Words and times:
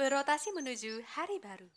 Berotasi 0.00 0.56
menuju 0.56 1.04
hari 1.12 1.36
baru. 1.44 1.68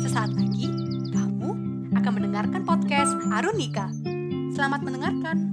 Sesaat 0.00 0.32
lagi, 0.32 0.64
kamu 1.12 1.50
akan 2.00 2.12
mendengarkan 2.16 2.64
podcast 2.64 3.12
Arunika. 3.28 3.92
Selamat 4.56 4.80
mendengarkan. 4.80 5.52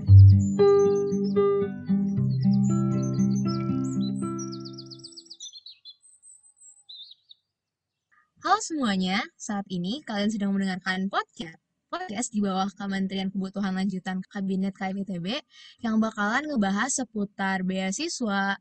Halo 8.47 8.59
semuanya, 8.63 9.27
saat 9.35 9.67
ini 9.67 10.07
kalian 10.07 10.31
sedang 10.31 10.55
mendengarkan 10.55 11.11
podcast 11.11 11.66
podcast 11.87 12.35
di 12.35 12.43
bawah 12.43 12.67
Kementerian 12.75 13.31
Kebutuhan 13.31 13.71
Lanjutan 13.71 14.19
Kabinet 14.27 14.75
KMITB 14.75 15.39
yang 15.79 16.03
bakalan 16.03 16.43
ngebahas 16.43 16.91
seputar 16.91 17.63
beasiswa, 17.63 18.59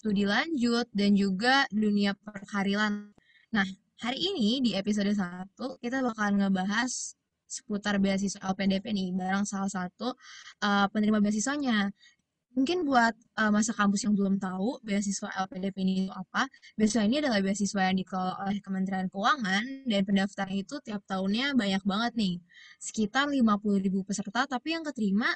studi 0.00 0.24
lanjut, 0.24 0.88
dan 0.96 1.12
juga 1.12 1.68
dunia 1.68 2.16
perkarilan. 2.16 3.12
Nah, 3.52 3.68
hari 4.00 4.18
ini 4.24 4.64
di 4.64 4.70
episode 4.72 5.12
1 5.12 5.52
kita 5.84 6.00
bakalan 6.00 6.48
ngebahas 6.48 7.12
seputar 7.44 8.00
beasiswa 8.00 8.40
LPDP 8.40 8.96
nih, 8.96 9.12
bareng 9.12 9.44
salah 9.44 9.68
satu 9.68 10.16
uh, 10.64 10.88
penerima 10.88 11.20
beasiswanya. 11.20 11.92
Mungkin 12.52 12.84
buat 12.84 13.16
uh, 13.40 13.48
masa 13.48 13.72
kampus 13.72 14.04
yang 14.04 14.12
belum 14.12 14.36
tahu 14.36 14.76
beasiswa 14.84 15.32
LPDP 15.48 15.76
ini 15.88 15.92
itu 16.04 16.12
apa, 16.12 16.44
beasiswa 16.76 17.00
ini 17.08 17.24
adalah 17.24 17.40
beasiswa 17.40 17.80
yang 17.88 17.96
dikelola 17.96 18.44
oleh 18.44 18.60
Kementerian 18.60 19.08
Keuangan 19.08 19.88
dan 19.88 20.00
pendaftaran 20.04 20.52
itu 20.52 20.76
tiap 20.84 21.00
tahunnya 21.08 21.56
banyak 21.56 21.80
banget 21.88 22.12
nih. 22.12 22.34
Sekitar 22.76 23.32
50 23.32 23.80
ribu 23.80 24.04
peserta, 24.04 24.44
tapi 24.44 24.76
yang 24.76 24.84
keterima 24.84 25.32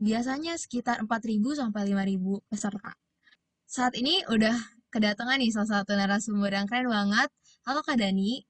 biasanya 0.00 0.56
sekitar 0.56 1.04
4 1.04 1.08
ribu 1.28 1.52
sampai 1.52 1.92
5 1.92 2.08
ribu 2.08 2.40
peserta. 2.48 2.96
Saat 3.68 3.92
ini 4.00 4.24
udah 4.32 4.56
kedatangan 4.88 5.36
nih 5.36 5.52
salah 5.52 5.84
satu 5.84 5.92
narasumber 5.92 6.56
yang 6.56 6.64
keren 6.64 6.88
banget. 6.88 7.28
Halo 7.68 7.84
Kak 7.84 8.00
Dani. 8.00 8.40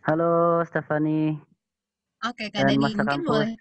Halo 0.00 0.64
Stefani. 0.64 1.36
Oke 2.24 2.48
Kak 2.48 2.64
Dani, 2.64 2.80
mungkin 2.80 3.04
kampus. 3.04 3.28
boleh 3.28 3.52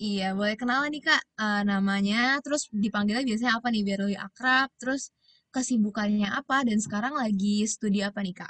Iya, 0.00 0.32
boleh 0.32 0.56
kenalan 0.56 0.96
nih 0.96 1.04
Kak 1.04 1.22
uh, 1.36 1.60
namanya, 1.60 2.40
terus 2.40 2.72
dipanggilnya 2.72 3.20
biasanya 3.20 3.60
apa 3.60 3.68
nih 3.68 3.84
biar 3.84 4.00
lebih 4.00 4.16
akrab, 4.16 4.72
terus 4.80 5.12
kesibukannya 5.52 6.24
apa, 6.24 6.64
dan 6.64 6.80
sekarang 6.80 7.20
lagi 7.20 7.68
studi 7.68 8.00
apa 8.00 8.24
nih 8.24 8.32
Kak? 8.32 8.48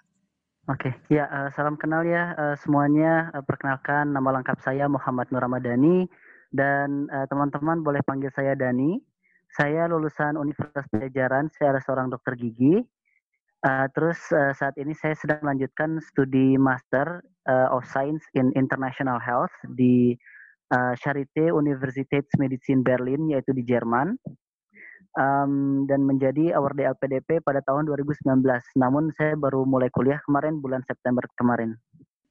Oke, 0.70 0.94
ya 1.10 1.26
uh, 1.26 1.50
salam 1.50 1.74
kenal 1.74 2.06
ya 2.06 2.38
uh, 2.38 2.54
semuanya. 2.54 3.34
Uh, 3.34 3.42
perkenalkan 3.42 4.14
nama 4.14 4.38
lengkap 4.38 4.62
saya 4.62 4.86
Muhammad 4.86 5.26
Nur 5.34 5.42
Ramadhani 5.42 6.06
dan 6.54 7.10
teman-teman 7.26 7.82
uh, 7.82 7.84
boleh 7.84 8.02
panggil 8.06 8.30
saya 8.30 8.54
Dani. 8.54 9.02
Saya 9.50 9.90
lulusan 9.90 10.38
Universitas 10.38 10.86
Pajajaran, 10.86 11.50
saya 11.50 11.74
adalah 11.74 11.82
seorang 11.82 12.08
dokter 12.14 12.38
gigi. 12.38 12.78
Uh, 13.66 13.90
terus 13.90 14.22
uh, 14.30 14.54
saat 14.54 14.78
ini 14.78 14.94
saya 14.94 15.18
sedang 15.18 15.42
melanjutkan 15.42 15.98
studi 15.98 16.54
Master 16.54 17.26
uh, 17.50 17.74
of 17.74 17.82
Science 17.90 18.22
in 18.38 18.54
International 18.54 19.18
Health 19.18 19.52
di 19.74 20.14
uh, 20.70 20.94
Charité 20.96 21.50
Universitätsmedizin 21.50 22.86
Berlin 22.86 23.30
yaitu 23.30 23.50
di 23.50 23.66
Jerman 23.66 24.14
um, 25.18 25.84
dan 25.90 26.06
menjadi 26.06 26.54
award 26.54 26.78
LPDP 26.78 27.42
pada 27.42 27.60
tahun 27.64 27.86
2019. 27.90 28.42
Namun 28.78 29.10
saya 29.18 29.34
baru 29.34 29.66
mulai 29.66 29.90
kuliah 29.90 30.22
kemarin 30.22 30.62
bulan 30.62 30.82
September 30.86 31.26
kemarin. 31.34 31.74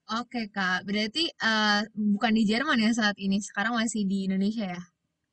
Oke 0.10 0.50
kak, 0.50 0.90
berarti 0.90 1.30
uh, 1.38 1.86
bukan 1.94 2.34
di 2.34 2.44
Jerman 2.50 2.82
ya 2.82 2.90
saat 2.98 3.14
ini, 3.22 3.38
sekarang 3.38 3.78
masih 3.78 4.10
di 4.10 4.26
Indonesia 4.26 4.66
ya? 4.66 4.82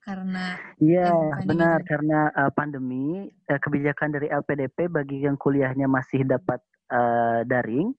Karena 0.04 0.54
Iya 0.78 1.10
benar 1.48 1.82
karena 1.82 2.30
uh, 2.30 2.52
pandemi 2.52 3.26
uh, 3.26 3.58
kebijakan 3.58 4.14
dari 4.14 4.28
LPDP 4.28 4.86
bagi 4.92 5.24
yang 5.24 5.34
kuliahnya 5.40 5.88
masih 5.88 6.22
dapat 6.28 6.60
uh, 6.92 7.42
daring 7.48 7.90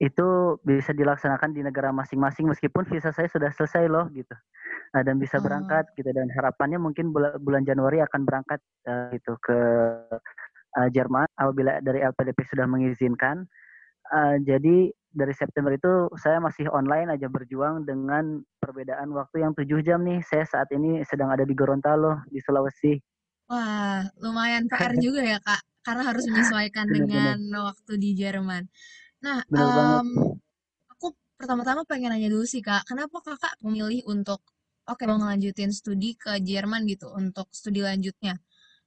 itu 0.00 0.56
bisa 0.64 0.96
dilaksanakan 0.96 1.52
di 1.52 1.60
negara 1.60 1.92
masing-masing 1.92 2.48
meskipun 2.48 2.88
visa 2.88 3.12
saya 3.12 3.28
sudah 3.28 3.52
selesai 3.52 3.84
loh 3.84 4.08
gitu. 4.16 4.32
Uh, 4.96 5.04
dan 5.04 5.20
bisa 5.20 5.36
oh. 5.36 5.44
berangkat 5.44 5.84
gitu. 5.92 6.08
Dan 6.08 6.32
harapannya 6.32 6.80
mungkin 6.80 7.12
bulan, 7.12 7.36
bulan 7.44 7.68
Januari 7.68 8.00
akan 8.00 8.24
berangkat 8.24 8.64
uh, 8.88 9.12
gitu 9.12 9.36
ke 9.44 9.58
uh, 10.80 10.88
Jerman 10.88 11.28
apabila 11.36 11.84
dari 11.84 12.00
LPDP 12.00 12.48
sudah 12.48 12.64
mengizinkan. 12.64 13.44
Uh, 14.08 14.40
jadi 14.40 14.88
dari 15.12 15.34
September 15.36 15.76
itu 15.76 16.08
saya 16.16 16.40
masih 16.40 16.72
online 16.72 17.12
aja 17.12 17.28
berjuang 17.28 17.84
dengan 17.84 18.40
perbedaan 18.56 19.12
waktu 19.12 19.44
yang 19.44 19.52
tujuh 19.52 19.84
jam 19.84 20.00
nih. 20.00 20.24
Saya 20.24 20.48
saat 20.48 20.72
ini 20.72 21.04
sedang 21.04 21.28
ada 21.28 21.44
di 21.44 21.52
Gorontalo 21.52 22.24
di 22.32 22.40
Sulawesi. 22.40 22.96
Wah 23.52 24.08
lumayan 24.16 24.64
PR 24.64 24.96
juga 25.04 25.20
ya 25.20 25.36
kak. 25.44 25.60
Karena 25.84 26.08
harus 26.08 26.24
menyesuaikan 26.24 26.88
dengan 26.88 27.40
waktu 27.68 28.00
di 28.00 28.16
Jerman 28.16 28.64
Nah, 29.20 29.44
um, 29.52 30.08
aku 30.88 31.12
pertama-tama 31.36 31.84
pengen 31.84 32.12
nanya 32.12 32.32
dulu 32.32 32.44
sih 32.48 32.64
kak, 32.64 32.88
kenapa 32.88 33.20
kakak 33.20 33.54
memilih 33.60 34.00
untuk 34.08 34.40
oke 34.88 34.96
okay, 34.96 35.04
mau 35.04 35.20
ngelanjutin 35.20 35.70
studi 35.70 36.16
ke 36.16 36.40
Jerman 36.40 36.88
gitu 36.88 37.12
untuk 37.12 37.52
studi 37.52 37.84
lanjutnya? 37.84 38.40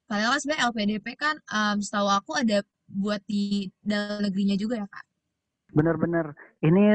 Padahal 0.10 0.38
sebenarnya 0.42 0.70
LPDP 0.74 1.08
kan 1.16 1.36
um, 1.54 1.78
setahu 1.80 2.10
aku 2.10 2.32
ada 2.38 2.66
buat 2.90 3.22
di 3.26 3.70
dalam 3.82 4.26
negerinya 4.26 4.58
juga 4.58 4.82
ya 4.82 4.88
kak. 4.90 5.06
Bener-bener, 5.74 6.38
ini 6.62 6.86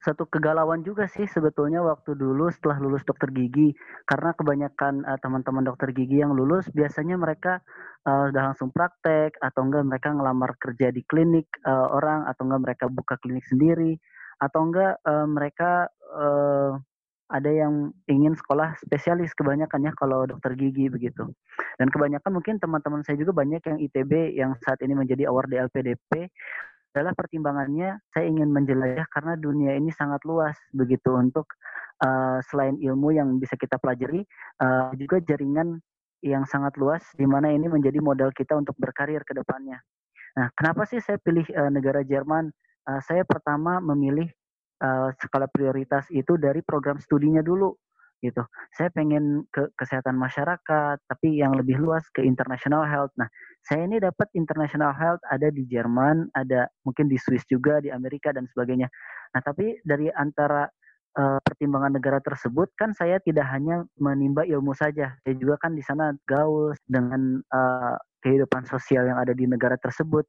satu 0.00 0.24
kegalauan 0.32 0.80
juga 0.80 1.04
sih 1.04 1.28
sebetulnya 1.28 1.84
waktu 1.84 2.16
dulu 2.16 2.48
setelah 2.48 2.80
lulus 2.80 3.04
dokter 3.04 3.28
gigi. 3.36 3.76
Karena 4.08 4.32
kebanyakan 4.32 5.04
uh, 5.04 5.20
teman-teman 5.20 5.68
dokter 5.68 5.92
gigi 5.92 6.24
yang 6.24 6.32
lulus 6.32 6.64
biasanya 6.72 7.20
mereka 7.20 7.60
uh, 8.08 8.32
udah 8.32 8.52
langsung 8.52 8.72
praktek 8.72 9.36
atau 9.44 9.60
enggak 9.68 9.84
mereka 9.84 10.08
ngelamar 10.16 10.56
kerja 10.56 10.88
di 10.88 11.04
klinik 11.04 11.52
uh, 11.68 11.92
orang 11.92 12.24
atau 12.24 12.48
enggak 12.48 12.62
mereka 12.64 12.84
buka 12.88 13.20
klinik 13.20 13.44
sendiri. 13.44 14.00
Atau 14.40 14.72
enggak 14.72 14.96
uh, 15.04 15.28
mereka 15.28 15.92
uh, 16.16 16.80
ada 17.30 17.50
yang 17.52 17.94
ingin 18.10 18.34
sekolah 18.34 18.74
spesialis 18.82 19.30
kebanyakan 19.38 19.86
ya 19.86 19.92
kalau 19.94 20.26
dokter 20.26 20.58
gigi 20.58 20.90
begitu. 20.90 21.30
Dan 21.78 21.86
kebanyakan 21.92 22.34
mungkin 22.34 22.58
teman-teman 22.58 23.06
saya 23.06 23.20
juga 23.20 23.36
banyak 23.36 23.62
yang 23.62 23.78
ITB 23.78 24.12
yang 24.34 24.52
saat 24.64 24.82
ini 24.82 24.98
menjadi 24.98 25.30
award 25.30 25.52
di 25.52 25.56
LPDP 25.62 26.32
adalah 26.90 27.14
pertimbangannya 27.14 28.02
saya 28.10 28.26
ingin 28.26 28.50
menjelajah 28.50 29.06
karena 29.14 29.38
dunia 29.38 29.78
ini 29.78 29.94
sangat 29.94 30.26
luas 30.26 30.58
begitu 30.74 31.14
untuk 31.14 31.46
uh, 32.02 32.42
selain 32.50 32.74
ilmu 32.82 33.14
yang 33.14 33.38
bisa 33.38 33.54
kita 33.54 33.78
pelajari 33.78 34.26
uh, 34.58 34.90
juga 34.98 35.22
jaringan 35.22 35.78
yang 36.20 36.44
sangat 36.44 36.76
luas 36.76 37.00
di 37.16 37.24
mana 37.24 37.48
ini 37.54 37.70
menjadi 37.70 38.02
modal 38.02 38.34
kita 38.34 38.58
untuk 38.58 38.76
berkarir 38.76 39.22
ke 39.24 39.32
depannya. 39.32 39.80
Nah, 40.36 40.52
kenapa 40.52 40.84
sih 40.84 41.00
saya 41.00 41.16
pilih 41.22 41.46
uh, 41.54 41.70
negara 41.72 42.02
Jerman? 42.02 42.50
Uh, 42.84 43.00
saya 43.06 43.22
pertama 43.22 43.78
memilih 43.78 44.28
uh, 44.82 45.14
skala 45.22 45.46
prioritas 45.46 46.10
itu 46.10 46.36
dari 46.36 46.60
program 46.60 46.98
studinya 46.98 47.40
dulu 47.40 47.72
gitu. 48.20 48.44
Saya 48.76 48.92
pengen 48.92 49.44
ke 49.50 49.68
kesehatan 49.76 50.16
masyarakat, 50.16 50.96
tapi 51.08 51.40
yang 51.40 51.56
lebih 51.56 51.80
luas 51.80 52.04
ke 52.12 52.20
international 52.24 52.84
health. 52.84 53.12
Nah, 53.16 53.28
saya 53.64 53.84
ini 53.84 54.00
dapat 54.00 54.28
international 54.36 54.92
health 54.96 55.20
ada 55.28 55.48
di 55.52 55.64
Jerman, 55.68 56.32
ada 56.36 56.68
mungkin 56.84 57.08
di 57.08 57.16
Swiss 57.20 57.44
juga, 57.48 57.80
di 57.80 57.92
Amerika 57.92 58.32
dan 58.32 58.48
sebagainya. 58.48 58.88
Nah, 59.36 59.40
tapi 59.44 59.80
dari 59.84 60.08
antara 60.12 60.68
uh, 61.18 61.38
pertimbangan 61.42 61.96
negara 61.96 62.18
tersebut 62.22 62.70
kan 62.78 62.94
saya 62.94 63.18
tidak 63.20 63.48
hanya 63.50 63.84
menimba 63.98 64.46
ilmu 64.46 64.76
saja, 64.76 65.16
saya 65.24 65.34
juga 65.34 65.58
kan 65.58 65.74
di 65.74 65.82
sana 65.82 66.14
gaul 66.28 66.76
dengan 66.86 67.40
uh, 67.50 67.96
kehidupan 68.20 68.68
sosial 68.68 69.08
yang 69.08 69.16
ada 69.16 69.32
di 69.32 69.48
negara 69.48 69.80
tersebut. 69.80 70.28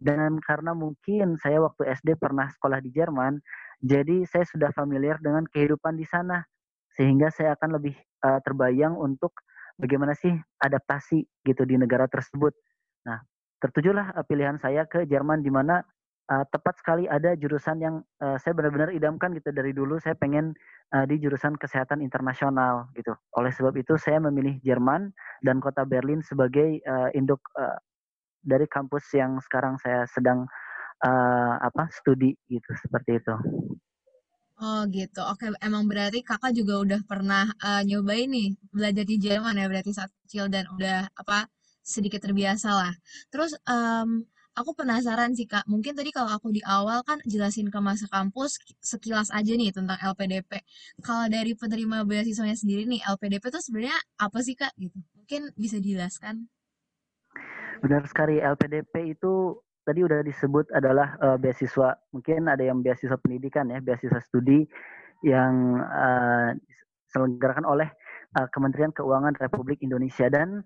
Dan 0.00 0.40
karena 0.40 0.72
mungkin 0.72 1.36
saya 1.40 1.60
waktu 1.60 1.88
SD 2.00 2.16
pernah 2.16 2.48
sekolah 2.48 2.80
di 2.80 2.88
Jerman, 2.88 3.36
jadi 3.84 4.24
saya 4.28 4.48
sudah 4.48 4.72
familiar 4.72 5.20
dengan 5.20 5.44
kehidupan 5.48 5.96
di 5.96 6.08
sana 6.08 6.40
sehingga 7.00 7.32
saya 7.32 7.56
akan 7.56 7.80
lebih 7.80 7.96
uh, 8.20 8.44
terbayang 8.44 8.92
untuk 8.92 9.32
bagaimana 9.80 10.12
sih 10.12 10.36
adaptasi 10.60 11.24
gitu 11.48 11.64
di 11.64 11.80
negara 11.80 12.04
tersebut. 12.04 12.52
Nah, 13.08 13.24
tertujulah 13.64 14.12
uh, 14.20 14.24
pilihan 14.28 14.60
saya 14.60 14.84
ke 14.84 15.08
Jerman 15.08 15.40
di 15.40 15.48
mana 15.48 15.80
uh, 16.28 16.44
tepat 16.52 16.76
sekali 16.76 17.08
ada 17.08 17.32
jurusan 17.40 17.80
yang 17.80 18.04
uh, 18.20 18.36
saya 18.36 18.52
benar-benar 18.52 18.92
idamkan 18.92 19.32
gitu 19.32 19.48
dari 19.48 19.72
dulu 19.72 19.96
saya 19.96 20.12
pengen 20.12 20.52
uh, 20.92 21.08
di 21.08 21.16
jurusan 21.16 21.56
kesehatan 21.56 22.04
internasional 22.04 22.92
gitu. 22.92 23.16
Oleh 23.40 23.48
sebab 23.48 23.72
itu 23.80 23.96
saya 23.96 24.20
memilih 24.20 24.60
Jerman 24.60 25.08
dan 25.40 25.64
kota 25.64 25.88
Berlin 25.88 26.20
sebagai 26.20 26.84
uh, 26.84 27.08
induk 27.16 27.40
uh, 27.56 27.80
dari 28.44 28.68
kampus 28.68 29.08
yang 29.16 29.40
sekarang 29.40 29.80
saya 29.80 30.04
sedang 30.04 30.44
uh, 31.00 31.54
apa 31.64 31.88
studi 31.88 32.36
gitu 32.52 32.76
seperti 32.76 33.16
itu. 33.24 33.34
Oh 34.60 34.84
gitu. 34.92 35.24
Oke, 35.24 35.48
emang 35.64 35.88
berarti 35.88 36.20
kakak 36.20 36.52
juga 36.52 36.74
udah 36.84 37.00
pernah 37.08 37.48
uh, 37.64 37.80
nyobain 37.80 38.28
nih 38.28 38.52
belajar 38.68 39.04
di 39.08 39.16
Jerman 39.16 39.56
ya 39.56 39.66
berarti 39.72 39.90
saat 39.96 40.12
kecil 40.24 40.52
dan 40.52 40.68
udah 40.76 41.08
apa 41.16 41.48
sedikit 41.80 42.20
terbiasa 42.20 42.68
lah. 42.68 42.92
Terus 43.32 43.56
um, 43.64 44.28
aku 44.52 44.76
penasaran 44.76 45.32
sih 45.32 45.48
kak. 45.48 45.64
Mungkin 45.64 45.96
tadi 45.96 46.12
kalau 46.12 46.28
aku 46.36 46.52
di 46.52 46.60
awal 46.60 47.00
kan 47.08 47.24
jelasin 47.24 47.72
ke 47.72 47.80
masa 47.80 48.04
kampus 48.12 48.60
sekilas 48.84 49.32
aja 49.32 49.52
nih 49.56 49.72
tentang 49.72 49.96
LPDP. 49.96 50.60
Kalau 51.00 51.24
dari 51.32 51.56
penerima 51.56 52.04
beasiswanya 52.04 52.56
sendiri 52.56 52.84
nih 52.84 53.00
LPDP 53.08 53.48
itu 53.48 53.60
sebenarnya 53.64 53.96
apa 54.20 54.38
sih 54.44 54.60
kak? 54.60 54.76
Gitu. 54.76 54.92
Mungkin 55.16 55.56
bisa 55.56 55.80
dijelaskan? 55.80 56.52
Benar 57.80 58.04
sekali 58.04 58.36
LPDP 58.44 59.16
itu 59.16 59.56
tadi 59.90 60.06
udah 60.06 60.22
disebut 60.22 60.70
adalah 60.70 61.18
uh, 61.18 61.34
beasiswa 61.34 61.98
mungkin 62.14 62.46
ada 62.46 62.62
yang 62.62 62.78
beasiswa 62.78 63.18
pendidikan 63.18 63.66
ya 63.74 63.82
beasiswa 63.82 64.22
studi 64.22 64.62
yang 65.26 65.82
uh, 65.82 66.54
diselenggarakan 67.10 67.66
oleh 67.66 67.90
uh, 68.38 68.46
Kementerian 68.54 68.94
Keuangan 68.94 69.34
Republik 69.42 69.82
Indonesia 69.82 70.30
dan 70.30 70.62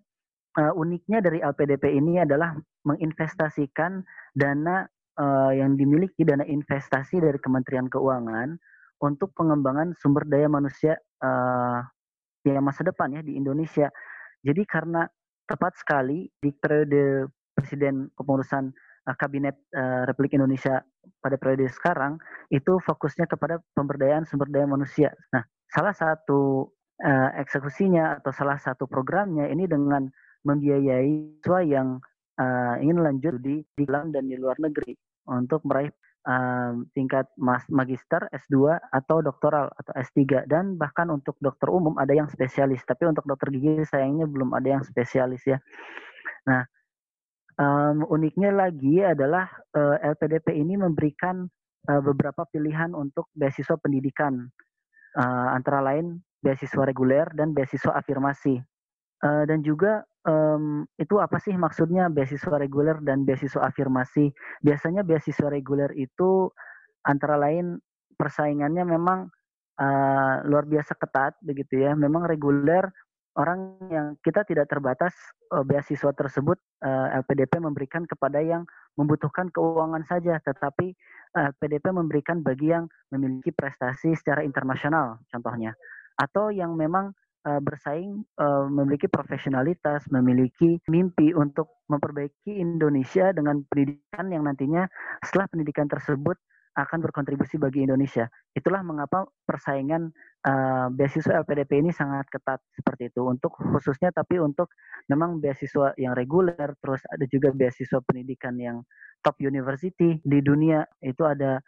uh, 0.61 0.73
uniknya 0.77 1.25
dari 1.25 1.41
LPDP 1.41 1.97
ini 1.97 2.21
adalah 2.21 2.53
menginvestasikan 2.85 4.05
dana 4.37 4.85
uh, 5.17 5.57
yang 5.57 5.81
dimiliki 5.81 6.21
dana 6.29 6.45
investasi 6.45 7.25
dari 7.25 7.41
Kementerian 7.41 7.89
Keuangan 7.89 8.61
untuk 9.01 9.33
pengembangan 9.33 9.97
sumber 9.97 10.29
daya 10.29 10.53
manusia 10.53 11.01
uh, 11.25 11.81
yang 12.45 12.61
masa 12.61 12.85
depan 12.85 13.17
ya 13.17 13.25
di 13.25 13.41
Indonesia. 13.41 13.89
Jadi 14.45 14.69
karena 14.69 15.09
tepat 15.49 15.81
sekali 15.81 16.29
di 16.45 16.53
periode 16.53 17.33
Presiden 17.55 18.11
kepengurusan 18.19 18.75
Kabinet 19.13 19.61
uh, 19.77 20.09
Republik 20.09 20.33
Indonesia 20.33 20.81
pada 21.21 21.37
periode 21.37 21.69
sekarang 21.69 22.17
itu 22.49 22.81
fokusnya 22.81 23.29
kepada 23.29 23.61
pemberdayaan 23.77 24.25
sumber 24.25 24.49
daya 24.49 24.65
manusia. 24.65 25.13
Nah, 25.29 25.45
salah 25.69 25.93
satu 25.93 26.73
uh, 27.05 27.31
eksekusinya 27.37 28.25
atau 28.25 28.33
salah 28.33 28.57
satu 28.57 28.89
programnya 28.89 29.53
ini 29.53 29.69
dengan 29.69 30.09
membiayai 30.49 31.45
siswa 31.45 31.61
yang 31.61 32.01
uh, 32.41 32.81
ingin 32.81 33.05
lanjut 33.05 33.37
di 33.45 33.61
di 33.77 33.83
dalam 33.85 34.09
dan 34.09 34.25
di 34.25 34.41
luar 34.41 34.57
negeri 34.57 34.97
untuk 35.29 35.65
meraih 35.69 35.93
um, 36.29 36.85
tingkat 36.93 37.29
mas, 37.37 37.65
magister 37.73 38.29
S2 38.33 38.77
atau 38.93 39.21
doktoral 39.25 39.73
atau 39.77 39.93
S3 39.97 40.49
dan 40.49 40.77
bahkan 40.77 41.09
untuk 41.09 41.37
dokter 41.41 41.73
umum 41.73 41.97
ada 42.01 42.13
yang 42.13 42.29
spesialis 42.29 42.85
tapi 42.85 43.09
untuk 43.09 43.25
dokter 43.25 43.53
gigi 43.53 43.85
sayangnya 43.89 44.29
belum 44.29 44.53
ada 44.53 44.81
yang 44.81 44.83
spesialis 44.85 45.45
ya. 45.49 45.61
Nah, 46.45 46.69
um, 47.59 48.07
uniknya 48.11 48.51
lagi 48.51 49.03
adalah 49.03 49.47
uh, 49.75 49.97
eh, 49.99 50.15
LPDP 50.15 50.59
ini 50.59 50.79
memberikan 50.79 51.47
uh, 51.91 52.03
beberapa 52.03 52.47
pilihan 52.51 52.93
untuk 52.95 53.31
beasiswa 53.35 53.79
pendidikan 53.79 54.49
uh, 55.19 55.49
antara 55.55 55.83
lain 55.83 56.23
beasiswa 56.43 56.85
reguler 56.85 57.27
dan 57.33 57.57
beasiswa 57.57 57.95
afirmasi. 57.97 58.61
Uh, 59.25 59.49
dan 59.49 59.65
juga 59.65 60.05
um, 60.29 60.85
itu 61.01 61.17
apa 61.17 61.41
sih 61.41 61.57
maksudnya 61.57 62.13
beasiswa 62.13 62.61
reguler 62.61 63.01
dan 63.01 63.25
beasiswa 63.25 63.65
afirmasi? 63.65 64.29
Biasanya 64.61 65.07
beasiswa 65.07 65.49
reguler 65.49 65.89
itu 65.97 66.53
antara 67.09 67.41
lain 67.41 67.81
persaingannya 68.21 68.85
memang 68.85 69.33
uh, 69.81 70.37
luar 70.45 70.69
biasa 70.69 70.93
ketat 71.01 71.39
begitu 71.41 71.81
ya. 71.81 71.97
Memang 71.97 72.29
reguler 72.29 72.85
orang 73.35 73.81
yang 73.91 74.07
kita 74.23 74.47
tidak 74.47 74.71
terbatas 74.71 75.15
uh, 75.55 75.63
beasiswa 75.63 76.11
tersebut 76.11 76.59
uh, 76.83 77.15
LPDP 77.23 77.63
memberikan 77.63 78.03
kepada 78.05 78.43
yang 78.43 78.67
membutuhkan 78.99 79.55
keuangan 79.55 80.03
saja, 80.03 80.43
tetapi 80.43 80.95
uh, 81.39 81.55
LPDP 81.55 81.95
memberikan 81.95 82.43
bagi 82.43 82.75
yang 82.75 82.91
memiliki 83.15 83.55
prestasi 83.55 84.19
secara 84.19 84.43
internasional 84.43 85.23
contohnya. 85.31 85.79
Atau 86.19 86.51
yang 86.51 86.75
memang 86.75 87.15
bersaing 87.45 88.25
memiliki 88.73 89.05
profesionalitas, 89.05 90.09
memiliki 90.09 90.81
mimpi 90.89 91.37
untuk 91.37 91.85
memperbaiki 91.93 92.57
Indonesia 92.57 93.37
dengan 93.37 93.61
pendidikan 93.69 94.33
yang 94.33 94.49
nantinya 94.49 94.89
setelah 95.21 95.53
pendidikan 95.53 95.85
tersebut 95.85 96.41
akan 96.75 96.99
berkontribusi 97.07 97.57
bagi 97.57 97.87
Indonesia. 97.87 98.27
Itulah 98.55 98.83
mengapa 98.83 99.25
persaingan 99.47 100.11
uh, 100.47 100.91
beasiswa 100.91 101.43
LPDP 101.47 101.87
ini 101.87 101.91
sangat 101.95 102.27
ketat 102.31 102.59
seperti 102.75 103.15
itu. 103.15 103.23
Untuk 103.25 103.55
khususnya 103.55 104.11
tapi 104.11 104.43
untuk 104.43 104.75
memang 105.07 105.39
beasiswa 105.39 105.95
yang 105.97 106.19
reguler, 106.19 106.75
terus 106.83 107.03
ada 107.11 107.25
juga 107.31 107.55
beasiswa 107.55 108.03
pendidikan 108.03 108.59
yang 108.59 108.83
top 109.23 109.39
university 109.41 110.19
di 110.21 110.39
dunia 110.43 110.85
itu 111.01 111.23
ada 111.25 111.63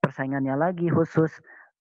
persaingannya 0.00 0.54
lagi 0.56 0.88
khusus 0.88 1.34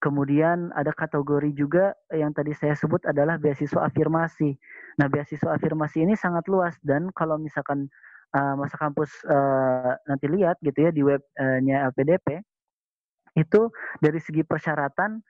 Kemudian 0.03 0.67
ada 0.75 0.91
kategori 0.91 1.55
juga 1.55 1.95
yang 2.11 2.35
tadi 2.35 2.51
saya 2.51 2.75
sebut 2.75 3.07
adalah 3.07 3.39
beasiswa 3.39 3.87
afirmasi. 3.87 4.51
Nah, 4.99 5.07
beasiswa 5.07 5.55
afirmasi 5.55 6.03
ini 6.03 6.19
sangat 6.19 6.43
luas 6.51 6.75
dan 6.83 7.07
kalau 7.15 7.39
misalkan 7.39 7.87
uh, 8.35 8.59
masa 8.59 8.75
kampus 8.75 9.15
uh, 9.23 9.95
nanti 10.03 10.27
lihat 10.27 10.59
gitu 10.59 10.75
ya 10.75 10.91
di 10.91 11.07
webnya 11.07 11.87
LPDP 11.87 12.43
itu 13.33 13.69
dari 13.97 14.21
segi 14.21 14.45
persyaratan 14.45 15.21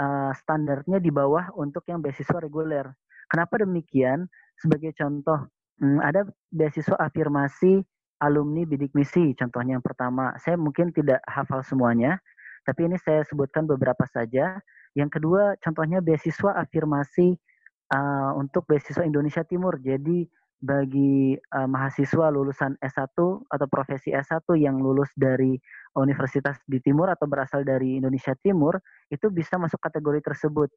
uh, 0.00 0.32
standarnya 0.32 0.98
di 0.98 1.12
bawah 1.12 1.52
untuk 1.56 1.84
yang 1.88 2.00
beasiswa 2.00 2.40
reguler. 2.40 2.88
Kenapa 3.28 3.60
demikian? 3.60 4.26
Sebagai 4.58 4.92
contoh, 4.96 5.48
hmm, 5.80 6.00
ada 6.00 6.26
beasiswa 6.52 6.96
afirmasi 6.98 7.80
alumni 8.20 8.68
bidik 8.68 8.92
misi. 8.92 9.32
Contohnya 9.36 9.80
yang 9.80 9.84
pertama, 9.84 10.36
saya 10.36 10.60
mungkin 10.60 10.92
tidak 10.92 11.24
hafal 11.24 11.64
semuanya, 11.64 12.20
tapi 12.68 12.88
ini 12.88 13.00
saya 13.00 13.24
sebutkan 13.24 13.64
beberapa 13.64 14.04
saja. 14.08 14.60
Yang 14.92 15.20
kedua, 15.20 15.56
contohnya 15.62 16.02
beasiswa 16.04 16.58
afirmasi 16.60 17.38
uh, 17.94 18.32
untuk 18.36 18.66
beasiswa 18.68 19.06
Indonesia 19.06 19.46
Timur. 19.46 19.78
Jadi 19.80 20.26
bagi 20.60 21.32
uh, 21.56 21.64
mahasiswa 21.64 22.28
lulusan 22.28 22.76
S1 22.84 23.16
atau 23.48 23.66
profesi 23.72 24.12
S1 24.12 24.44
yang 24.60 24.76
lulus 24.76 25.08
dari 25.16 25.56
universitas 25.96 26.60
di 26.68 26.78
Timur 26.84 27.08
atau 27.08 27.24
berasal 27.24 27.64
dari 27.64 27.96
Indonesia 27.96 28.36
Timur, 28.36 28.76
itu 29.08 29.32
bisa 29.32 29.56
masuk 29.56 29.80
kategori 29.80 30.20
tersebut. 30.20 30.68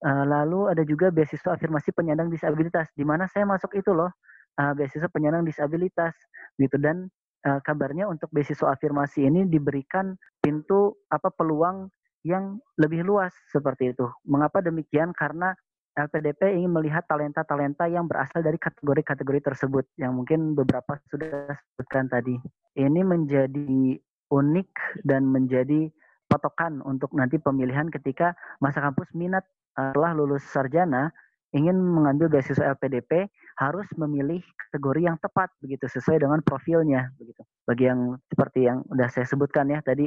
Uh, 0.00 0.24
lalu 0.24 0.72
ada 0.72 0.80
juga 0.82 1.12
beasiswa 1.12 1.54
afirmasi 1.54 1.92
penyandang 1.92 2.32
disabilitas, 2.32 2.88
di 2.96 3.04
mana 3.04 3.28
saya 3.28 3.44
masuk 3.44 3.76
itu 3.76 3.92
loh, 3.92 4.08
uh, 4.56 4.72
beasiswa 4.72 5.12
penyandang 5.12 5.44
disabilitas, 5.44 6.16
gitu. 6.56 6.80
Dan 6.80 7.12
kabarnya 7.38 8.10
untuk 8.10 8.34
beasiswa 8.34 8.74
afirmasi 8.74 9.24
ini 9.24 9.46
diberikan 9.46 10.18
pintu 10.42 10.98
apa 11.06 11.30
peluang 11.30 11.86
yang 12.26 12.58
lebih 12.76 13.06
luas 13.06 13.30
seperti 13.54 13.94
itu. 13.94 14.10
Mengapa 14.26 14.58
demikian? 14.58 15.14
Karena 15.14 15.54
LPDP 15.98 16.54
ingin 16.54 16.70
melihat 16.70 17.02
talenta-talenta 17.10 17.90
yang 17.90 18.06
berasal 18.06 18.38
dari 18.38 18.54
kategori-kategori 18.54 19.40
tersebut 19.50 19.84
yang 19.98 20.14
mungkin 20.14 20.54
beberapa 20.54 20.94
sudah 21.10 21.58
sebutkan 21.74 22.06
tadi. 22.06 22.38
Ini 22.78 23.02
menjadi 23.02 23.98
unik 24.30 24.70
dan 25.02 25.26
menjadi 25.26 25.90
patokan 26.30 26.78
untuk 26.86 27.10
nanti 27.16 27.42
pemilihan 27.42 27.90
ketika 27.90 28.36
masa 28.62 28.84
kampus 28.84 29.10
minat 29.16 29.42
setelah 29.74 30.14
lulus 30.14 30.44
sarjana 30.46 31.10
ingin 31.56 31.80
mengambil 31.80 32.28
beasiswa 32.28 32.76
LPDP 32.76 33.26
harus 33.56 33.88
memilih 33.96 34.44
kategori 34.68 35.00
yang 35.08 35.16
tepat 35.18 35.48
begitu 35.64 35.88
sesuai 35.88 36.22
dengan 36.22 36.44
profilnya 36.44 37.10
begitu. 37.16 37.42
Bagi 37.64 37.88
yang 37.88 38.20
seperti 38.28 38.68
yang 38.68 38.84
udah 38.92 39.08
saya 39.10 39.24
sebutkan 39.24 39.66
ya 39.72 39.80
tadi 39.80 40.06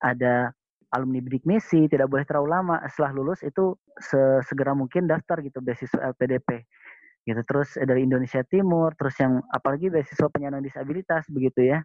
ada 0.00 0.50
alumni 0.94 1.20
bidik 1.20 1.44
misi 1.44 1.84
tidak 1.90 2.08
boleh 2.08 2.24
terlalu 2.24 2.48
lama 2.48 2.76
setelah 2.88 3.12
lulus 3.12 3.44
itu 3.44 3.76
segera 4.44 4.72
mungkin 4.72 5.04
daftar 5.04 5.44
gitu 5.44 5.60
beasiswa 5.60 6.12
LPDP 6.16 6.64
gitu 7.28 7.40
terus 7.44 7.76
dari 7.76 8.08
Indonesia 8.08 8.40
Timur 8.48 8.96
terus 8.96 9.20
yang 9.20 9.44
apalagi 9.52 9.92
beasiswa 9.92 10.32
penyandang 10.32 10.64
disabilitas 10.64 11.28
begitu 11.28 11.76
ya 11.76 11.84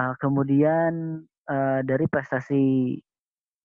uh, 0.00 0.16
kemudian 0.16 1.20
uh, 1.44 1.80
dari 1.84 2.08
prestasi 2.08 2.96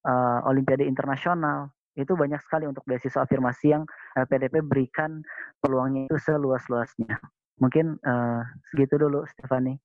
uh, 0.03 0.39
Olimpiade 0.51 0.83
internasional 0.83 1.71
itu 1.93 2.17
banyak 2.17 2.41
sekali 2.41 2.65
untuk 2.65 2.81
beasiswa 2.89 3.21
afirmasi 3.21 3.69
yang 3.69 3.85
PDP 4.17 4.65
berikan 4.65 5.21
peluangnya 5.61 6.09
itu 6.09 6.17
seluas-luasnya. 6.25 7.21
Mungkin 7.61 8.01
uh, 8.01 8.41
segitu 8.73 8.97
dulu, 8.97 9.21
Stefani. 9.29 9.77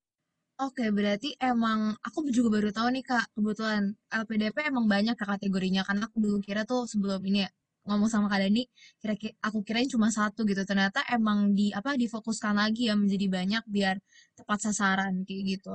Oke, 0.58 0.90
berarti 0.90 1.38
emang 1.38 1.94
aku 2.02 2.18
juga 2.34 2.48
baru 2.58 2.68
tahu 2.74 2.88
nih 2.94 3.04
kak, 3.06 3.24
kebetulan 3.38 3.94
LPDP 4.10 4.56
emang 4.66 4.90
banyak 4.90 5.14
ke 5.14 5.22
kategorinya 5.22 5.86
karena 5.86 6.10
aku 6.10 6.18
dulu 6.18 6.38
kira 6.42 6.66
tuh 6.66 6.82
sebelum 6.90 7.22
ini 7.30 7.46
ya, 7.46 7.50
ngomong 7.86 8.10
sama 8.10 8.26
Kak 8.26 8.42
Dani, 8.42 8.66
kira, 8.98 9.14
kira 9.14 9.32
aku 9.46 9.58
kirain 9.62 9.86
cuma 9.86 10.10
satu 10.10 10.42
gitu. 10.50 10.62
Ternyata 10.66 11.06
emang 11.14 11.54
di 11.54 11.70
apa 11.70 11.94
difokuskan 11.94 12.58
lagi 12.58 12.90
ya 12.90 12.98
menjadi 12.98 13.26
banyak 13.30 13.62
biar 13.70 13.96
tepat 14.34 14.58
sasaran 14.66 15.22
kayak 15.22 15.42
gitu. 15.62 15.74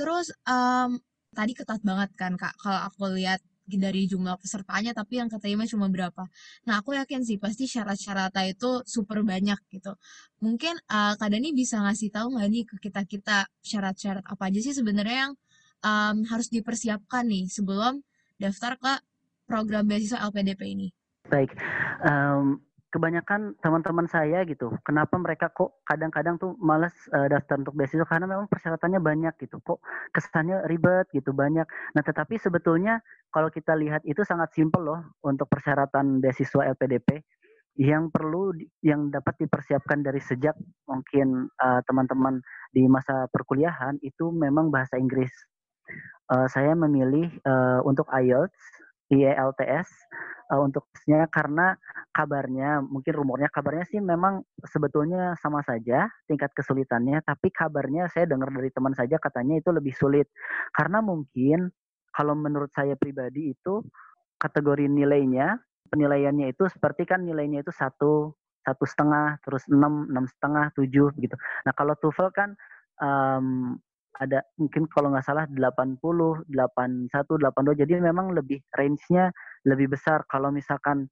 Terus 0.00 0.32
um, 0.48 0.96
tadi 1.36 1.52
ketat 1.52 1.80
banget 1.84 2.10
kan 2.16 2.32
kak 2.40 2.56
kalau 2.56 2.80
aku 2.88 3.12
lihat 3.20 3.40
dari 3.78 4.08
jumlah 4.08 4.36
pesertanya 4.40 4.92
tapi 4.96 5.20
yang 5.20 5.28
keterima 5.30 5.68
cuma 5.68 5.86
berapa. 5.92 6.26
Nah 6.68 6.80
aku 6.80 6.96
yakin 6.96 7.22
sih 7.22 7.36
pasti 7.36 7.68
syarat-syaratnya 7.68 8.52
itu 8.52 8.82
super 8.88 9.22
banyak 9.22 9.58
gitu. 9.70 9.94
Mungkin 10.42 10.74
uh, 10.90 11.14
Kak 11.14 11.28
Dani 11.28 11.54
bisa 11.54 11.78
ngasih 11.84 12.10
tahu 12.10 12.34
nggak 12.36 12.48
nih 12.48 12.64
ke 12.66 12.76
kita-kita 12.88 13.46
syarat-syarat 13.62 14.24
apa 14.26 14.42
aja 14.50 14.60
sih 14.60 14.74
sebenarnya 14.74 15.16
yang 15.28 15.32
um, 15.84 16.16
harus 16.26 16.48
dipersiapkan 16.48 17.26
nih 17.28 17.46
sebelum 17.46 18.00
daftar 18.40 18.74
ke 18.80 18.92
program 19.46 19.84
beasiswa 19.86 20.24
LPDP 20.32 20.60
ini? 20.74 20.88
Baik, 21.28 21.54
um, 22.08 22.58
kebanyakan 22.92 23.56
teman-teman 23.64 24.04
saya 24.04 24.44
gitu, 24.44 24.68
kenapa 24.84 25.16
mereka 25.16 25.48
kok 25.48 25.80
kadang-kadang 25.88 26.36
tuh 26.36 26.52
malas 26.60 26.92
uh, 27.16 27.24
daftar 27.26 27.56
untuk 27.56 27.72
beasiswa 27.72 28.04
karena 28.04 28.28
memang 28.28 28.46
persyaratannya 28.52 29.00
banyak 29.00 29.34
gitu, 29.40 29.58
kok 29.64 29.80
kesannya 30.12 30.68
ribet 30.68 31.08
gitu 31.16 31.32
banyak. 31.32 31.64
Nah 31.96 32.02
tetapi 32.04 32.36
sebetulnya 32.36 33.00
kalau 33.32 33.48
kita 33.48 33.72
lihat 33.72 34.04
itu 34.04 34.20
sangat 34.28 34.52
simpel 34.52 34.84
loh 34.84 35.00
untuk 35.24 35.48
persyaratan 35.48 36.20
beasiswa 36.20 36.68
LPDP. 36.76 37.24
yang 37.72 38.12
perlu 38.12 38.52
yang 38.84 39.08
dapat 39.08 39.32
dipersiapkan 39.40 40.04
dari 40.04 40.20
sejak 40.20 40.52
mungkin 40.84 41.48
uh, 41.56 41.80
teman-teman 41.88 42.44
di 42.68 42.84
masa 42.84 43.24
perkuliahan 43.32 43.96
itu 44.04 44.28
memang 44.28 44.68
bahasa 44.68 45.00
Inggris. 45.00 45.32
Uh, 46.28 46.44
saya 46.52 46.76
memilih 46.76 47.32
uh, 47.48 47.80
untuk 47.88 48.04
IELTS, 48.12 48.81
IELTS 49.12 49.88
uh, 50.48 50.60
untuknya 50.64 51.28
karena 51.28 51.76
kabarnya 52.16 52.80
mungkin 52.80 53.12
rumornya 53.12 53.52
kabarnya 53.52 53.84
sih 53.88 54.00
memang 54.00 54.40
sebetulnya 54.64 55.36
sama 55.36 55.60
saja 55.60 56.08
tingkat 56.24 56.52
kesulitannya 56.56 57.20
tapi 57.20 57.52
kabarnya 57.52 58.08
saya 58.08 58.24
dengar 58.24 58.48
dari 58.48 58.72
teman 58.72 58.96
saja 58.96 59.20
katanya 59.20 59.60
itu 59.60 59.68
lebih 59.68 59.92
sulit. 59.92 60.32
Karena 60.72 61.04
mungkin 61.04 61.68
kalau 62.12 62.32
menurut 62.36 62.72
saya 62.72 62.96
pribadi 62.96 63.52
itu 63.52 63.84
kategori 64.40 64.88
nilainya 64.88 65.60
penilaiannya 65.92 66.52
itu 66.56 66.68
seperti 66.72 67.04
kan 67.04 67.20
nilainya 67.24 67.60
itu 67.60 67.72
satu 67.72 68.32
satu 68.64 68.84
setengah 68.88 69.38
terus 69.44 69.66
enam 69.68 70.08
enam 70.08 70.24
setengah 70.24 70.72
tujuh 70.72 71.12
begitu 71.14 71.36
nah 71.68 71.72
kalau 71.76 71.92
TOEFL 71.98 72.30
kan 72.32 72.50
um, 72.98 73.76
ada 74.20 74.44
mungkin 74.60 74.84
kalau 74.92 75.08
nggak 75.12 75.24
salah 75.24 75.48
80, 75.48 75.96
81, 76.52 77.08
82. 77.08 77.80
Jadi 77.80 77.92
memang 78.00 78.36
lebih 78.36 78.60
range-nya 78.76 79.32
lebih 79.64 79.92
besar. 79.96 80.24
Kalau 80.28 80.52
misalkan 80.52 81.08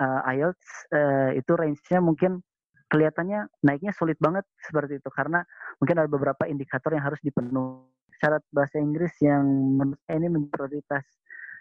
uh, 0.00 0.20
IELTS 0.24 0.68
uh, 0.94 1.30
itu 1.36 1.52
range-nya 1.52 2.00
mungkin 2.00 2.40
kelihatannya 2.88 3.52
naiknya 3.60 3.92
sulit 3.92 4.16
banget 4.16 4.48
seperti 4.64 4.96
itu 4.96 5.10
karena 5.12 5.44
mungkin 5.76 5.96
ada 6.00 6.08
beberapa 6.08 6.48
indikator 6.48 6.96
yang 6.96 7.04
harus 7.04 7.20
dipenuhi. 7.20 7.84
Syarat 8.18 8.42
bahasa 8.50 8.82
Inggris 8.82 9.14
yang 9.22 9.46
menurut 9.78 10.00
saya 10.08 10.16
ini 10.18 10.28
menjadi 10.32 10.50
prioritas. 10.50 11.06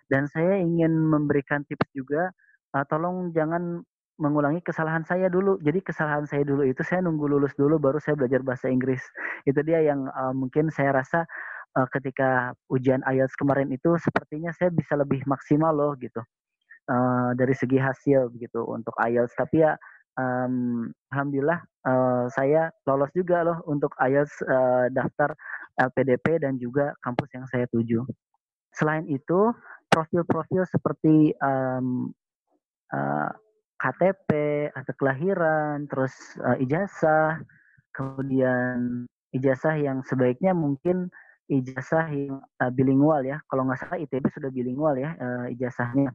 Dan 0.08 0.24
saya 0.32 0.58
ingin 0.58 0.90
memberikan 0.90 1.68
tips 1.68 1.92
juga 1.92 2.32
uh, 2.74 2.86
tolong 2.88 3.36
jangan 3.36 3.84
mengulangi 4.18 4.62
kesalahan 4.66 5.06
saya 5.06 5.30
dulu. 5.30 5.62
Jadi 5.62 5.80
kesalahan 5.82 6.26
saya 6.26 6.44
dulu 6.44 6.66
itu 6.66 6.82
saya 6.82 7.06
nunggu 7.06 7.26
lulus 7.30 7.54
dulu 7.54 7.78
baru 7.78 8.02
saya 8.02 8.18
belajar 8.18 8.42
bahasa 8.42 8.68
Inggris. 8.70 9.02
Itu 9.46 9.62
dia 9.62 9.82
yang 9.82 10.10
uh, 10.10 10.34
mungkin 10.34 10.74
saya 10.74 10.94
rasa 10.94 11.26
uh, 11.78 11.88
ketika 11.94 12.54
ujian 12.74 13.06
IELTS 13.06 13.38
kemarin 13.38 13.70
itu 13.70 13.96
sepertinya 14.02 14.50
saya 14.58 14.74
bisa 14.74 14.98
lebih 14.98 15.22
maksimal 15.30 15.72
loh 15.72 15.94
gitu. 16.02 16.20
Uh, 16.88 17.36
dari 17.36 17.52
segi 17.52 17.76
hasil 17.76 18.32
gitu 18.40 18.64
untuk 18.64 18.96
IELTS 18.96 19.36
tapi 19.36 19.60
ya 19.60 19.76
um, 20.16 20.88
alhamdulillah 21.12 21.60
uh, 21.84 22.32
saya 22.32 22.72
lolos 22.88 23.12
juga 23.12 23.44
loh 23.44 23.60
untuk 23.68 23.92
IELTS 24.00 24.40
uh, 24.48 24.88
daftar 24.96 25.36
LPDP 25.78 26.42
dan 26.42 26.58
juga 26.58 26.98
kampus 27.06 27.30
yang 27.38 27.46
saya 27.46 27.70
tuju. 27.70 28.02
Selain 28.74 29.06
itu, 29.06 29.54
profil-profil 29.90 30.66
seperti 30.70 31.34
um, 31.42 32.10
KTP, 33.78 34.30
akte 34.74 34.94
kelahiran, 34.98 35.86
terus 35.86 36.14
uh, 36.42 36.58
ijazah, 36.58 37.38
kemudian 37.94 39.06
ijazah 39.34 39.78
yang 39.78 40.02
sebaiknya 40.02 40.58
mungkin 40.58 41.14
ijazah 41.46 42.10
yang 42.10 42.42
uh, 42.42 42.72
bilingual 42.74 43.22
ya. 43.22 43.38
Kalau 43.46 43.70
nggak 43.70 43.80
salah 43.80 43.98
ITB 44.02 44.26
sudah 44.34 44.50
bilingual 44.50 44.98
ya 44.98 45.14
uh, 45.18 45.46
ijazahnya. 45.54 46.10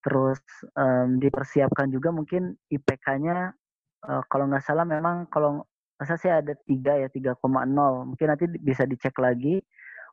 Terus 0.00 0.40
um, 0.76 1.20
dipersiapkan 1.20 1.88
juga 1.88 2.12
mungkin 2.12 2.56
IPK-nya 2.68 3.52
uh, 4.04 4.22
kalau 4.28 4.48
nggak 4.48 4.64
salah 4.64 4.84
memang 4.84 5.28
kalau 5.32 5.64
masa 6.00 6.16
sih 6.16 6.32
ada 6.32 6.56
tiga 6.64 6.96
ya 6.96 7.12
3,0 7.12 7.36
mungkin 8.08 8.26
nanti 8.32 8.48
bisa 8.56 8.88
dicek 8.88 9.12
lagi 9.20 9.60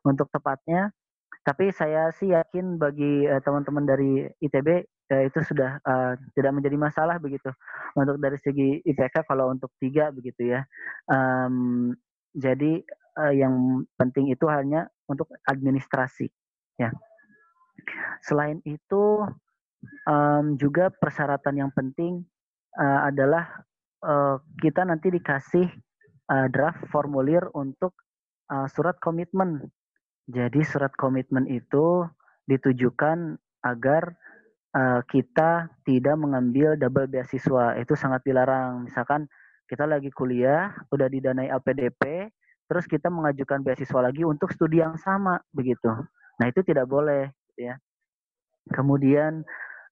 untuk 0.04 0.28
tepatnya 0.28 0.92
tapi 1.40 1.72
saya 1.72 2.12
sih 2.12 2.36
yakin 2.36 2.76
bagi 2.76 3.24
teman-teman 3.40 3.88
dari 3.88 4.28
ITB 4.36 4.84
ya 5.08 5.24
itu 5.24 5.40
sudah 5.40 5.80
uh, 5.82 6.14
tidak 6.36 6.52
menjadi 6.52 6.76
masalah 6.76 7.16
begitu. 7.16 7.48
Untuk 7.96 8.20
dari 8.20 8.36
segi 8.36 8.84
IPK 8.84 9.24
kalau 9.24 9.50
untuk 9.50 9.72
tiga 9.80 10.12
begitu 10.12 10.52
ya. 10.52 10.60
Um, 11.08 11.96
jadi 12.36 12.84
uh, 13.16 13.32
yang 13.32 13.84
penting 13.96 14.28
itu 14.28 14.44
hanya 14.46 14.86
untuk 15.08 15.32
administrasi 15.48 16.28
ya. 16.76 16.92
Selain 18.20 18.60
itu 18.68 19.24
um, 20.04 20.54
juga 20.60 20.92
persyaratan 20.92 21.56
yang 21.56 21.72
penting 21.72 22.22
uh, 22.76 23.08
adalah 23.08 23.64
uh, 24.04 24.36
kita 24.60 24.84
nanti 24.84 25.08
dikasih 25.08 25.66
uh, 26.28 26.46
draft 26.52 26.84
formulir 26.92 27.48
untuk 27.56 27.96
uh, 28.52 28.68
surat 28.70 29.00
komitmen. 29.00 29.66
Jadi 30.28 30.60
surat 30.60 30.92
komitmen 31.00 31.48
itu 31.48 32.04
ditujukan 32.44 33.40
agar 33.64 34.12
uh, 34.74 35.00
kita 35.08 35.70
tidak 35.86 36.16
mengambil 36.18 36.74
double 36.76 37.08
beasiswa 37.08 37.78
itu 37.80 37.94
sangat 37.94 38.24
dilarang. 38.24 38.88
Misalkan 38.88 39.28
kita 39.68 39.84
lagi 39.84 40.08
kuliah, 40.12 40.72
udah 40.92 41.08
didanai 41.08 41.52
LPDP, 41.52 42.32
terus 42.68 42.84
kita 42.88 43.12
mengajukan 43.12 43.60
beasiswa 43.60 44.00
lagi 44.00 44.24
untuk 44.24 44.52
studi 44.52 44.80
yang 44.80 44.96
sama 45.00 45.40
begitu. 45.52 45.88
Nah 46.40 46.46
itu 46.48 46.64
tidak 46.64 46.88
boleh, 46.88 47.28
ya. 47.56 47.76
Kemudian 48.68 49.44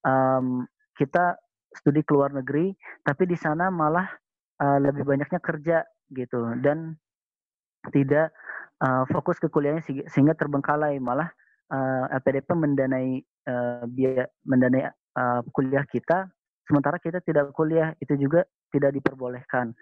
um, 0.05 0.65
kita 0.97 1.37
studi 1.73 2.01
ke 2.05 2.13
luar 2.17 2.33
negeri, 2.33 2.73
tapi 3.05 3.29
di 3.29 3.37
sana 3.37 3.69
malah 3.69 4.09
uh, 4.61 4.79
lebih 4.81 5.05
banyaknya 5.05 5.41
kerja 5.41 5.85
gitu 6.13 6.41
dan 6.65 6.97
tidak 7.93 8.33
uh, 8.81 9.05
fokus 9.13 9.37
ke 9.37 9.51
kuliahnya 9.51 9.85
sehingga 10.09 10.35
terbengkalai 10.35 10.97
malah 10.99 11.31
uh, 11.71 12.05
LPDP 12.11 12.49
mendanai 12.55 13.23
uh, 13.49 13.85
biaya 13.89 14.27
mendanai 14.47 14.91
uh, 15.17 15.41
kuliah 15.55 15.85
kita 15.89 16.31
sementara 16.67 16.99
kita 16.99 17.23
tidak 17.23 17.55
kuliah 17.55 17.95
itu 18.03 18.19
juga 18.19 18.43
tidak 18.75 18.99
diperbolehkan. 18.99 19.73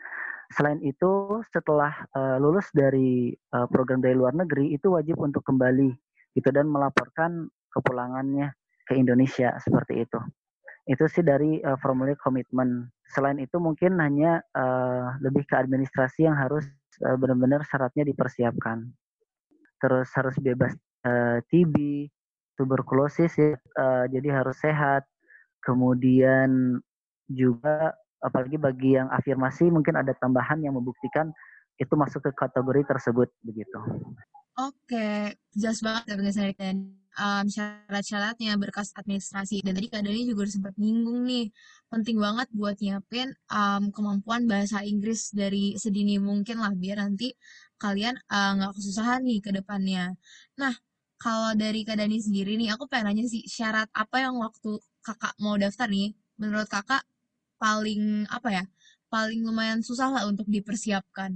Selain 0.53 0.79
itu 0.85 1.41
setelah 1.49 2.05
uh, 2.13 2.37
lulus 2.37 2.69
dari 2.77 3.33
uh, 3.57 3.65
program 3.67 4.05
dari 4.05 4.13
luar 4.13 4.37
negeri 4.37 4.77
itu 4.77 4.93
wajib 4.93 5.17
untuk 5.19 5.41
kembali 5.49 5.91
gitu 6.37 6.49
dan 6.53 6.69
melaporkan 6.69 7.49
kepulangannya 7.73 8.53
ke 8.85 8.95
Indonesia 8.95 9.57
seperti 9.57 10.05
itu. 10.05 10.21
Itu 10.85 11.09
sih 11.09 11.25
dari 11.25 11.65
uh, 11.65 11.81
formulir 11.81 12.21
komitmen. 12.21 12.93
Selain 13.09 13.41
itu 13.41 13.57
mungkin 13.57 13.97
hanya 14.05 14.45
uh, 14.53 15.17
lebih 15.25 15.49
ke 15.49 15.57
administrasi 15.57 16.29
yang 16.29 16.37
harus 16.37 16.69
uh, 17.01 17.17
benar-benar 17.17 17.65
syaratnya 17.65 18.05
dipersiapkan. 18.05 18.85
Terus 19.81 20.13
harus 20.13 20.37
bebas 20.37 20.77
uh, 21.05 21.39
TB, 21.49 22.09
tuberkulosis 22.59 23.33
ya, 23.37 23.55
uh, 23.79 24.05
jadi 24.11 24.43
harus 24.43 24.57
sehat. 24.59 25.05
Kemudian 25.65 26.81
juga 27.29 27.97
apalagi 28.21 28.57
bagi 28.57 28.97
yang 28.97 29.09
afirmasi 29.13 29.69
mungkin 29.69 30.01
ada 30.01 30.13
tambahan 30.17 30.61
yang 30.65 30.77
membuktikan 30.77 31.33
itu 31.77 31.93
masuk 31.97 32.25
ke 32.25 32.33
kategori 32.33 32.85
tersebut 32.89 33.29
begitu. 33.45 33.79
Oke, 34.55 35.35
jelas 35.51 35.83
banget 35.83 36.03
ya 36.07 36.15
berdasarkan 36.15 36.75
um, 37.19 37.47
syarat-syaratnya 37.51 38.55
berkas 38.55 38.95
administrasi 38.95 39.67
dan 39.67 39.75
tadi 39.75 39.91
Kak 39.91 40.07
Dani 40.07 40.31
juga 40.31 40.47
sempat 40.47 40.79
nyinggung 40.79 41.27
nih 41.27 41.51
penting 41.91 42.23
banget 42.23 42.47
buat 42.55 42.79
nyiapin 42.79 43.35
um, 43.51 43.91
kemampuan 43.91 44.47
bahasa 44.47 44.87
Inggris 44.87 45.35
dari 45.35 45.75
sedini 45.75 46.23
mungkin 46.23 46.63
lah 46.63 46.71
biar 46.71 47.03
nanti 47.03 47.35
kalian 47.83 48.15
nggak 48.31 48.71
uh, 48.71 48.75
kesusahan 48.79 49.27
nih 49.27 49.43
ke 49.43 49.51
depannya. 49.51 50.15
Nah, 50.55 50.75
kalau 51.19 51.57
dari 51.57 51.87
Kak 51.87 51.97
Dani 51.99 52.19
sendiri 52.21 52.59
nih, 52.59 52.75
aku 52.75 52.91
pengen 52.91 53.15
nanya 53.15 53.25
sih, 53.31 53.47
syarat 53.47 53.89
apa 53.95 54.21
yang 54.21 54.37
waktu 54.39 54.79
kakak 55.01 55.35
mau 55.41 55.55
daftar 55.57 55.89
nih, 55.89 56.13
menurut 56.37 56.69
kakak 56.69 57.03
paling 57.57 58.29
apa 58.29 58.49
ya, 58.51 58.65
paling 59.09 59.41
lumayan 59.47 59.81
susah 59.81 60.11
lah 60.11 60.23
untuk 60.27 60.45
dipersiapkan? 60.51 61.33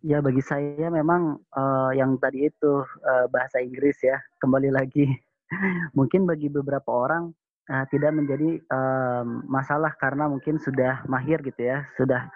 Ya 0.00 0.24
bagi 0.24 0.40
saya 0.40 0.88
memang 0.88 1.44
uh, 1.52 1.92
yang 1.92 2.16
tadi 2.16 2.48
itu 2.48 2.72
uh, 2.82 3.26
bahasa 3.28 3.60
Inggris 3.60 4.00
ya, 4.00 4.16
kembali 4.40 4.72
lagi. 4.72 5.06
mungkin 5.98 6.30
bagi 6.30 6.46
beberapa 6.46 6.90
orang 6.90 7.34
uh, 7.70 7.84
tidak 7.90 8.14
menjadi 8.14 8.62
um, 8.70 9.44
masalah 9.50 9.94
karena 9.98 10.30
mungkin 10.30 10.58
sudah 10.62 11.02
mahir 11.06 11.42
gitu 11.42 11.60
ya, 11.64 11.86
sudah 11.98 12.30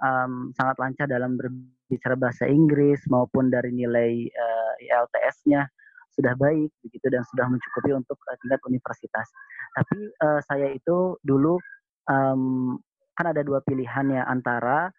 um, 0.00 0.50
sangat 0.56 0.76
lancar 0.80 1.06
dalam 1.06 1.36
berbicara 1.90 2.14
bahasa 2.14 2.46
Inggris 2.46 3.02
maupun 3.10 3.50
dari 3.50 3.74
nilai 3.74 4.30
uh, 4.30 4.72
IELTS-nya 4.78 5.66
sudah 6.14 6.38
baik 6.38 6.70
begitu 6.86 7.06
dan 7.10 7.26
sudah 7.34 7.50
mencukupi 7.50 7.90
untuk 7.90 8.14
uh, 8.30 8.38
tingkat 8.38 8.62
universitas. 8.70 9.26
Tapi 9.74 9.98
uh, 10.22 10.38
saya 10.46 10.70
itu 10.70 11.18
dulu 11.26 11.58
um, 12.06 12.78
kan 13.18 13.34
ada 13.34 13.42
dua 13.42 13.58
pilihan 13.66 14.06
ya 14.14 14.22
antara 14.30 14.94